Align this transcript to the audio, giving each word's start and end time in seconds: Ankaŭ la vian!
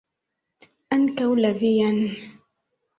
Ankaŭ 0.97 1.29
la 1.43 1.55
vian! 1.63 2.05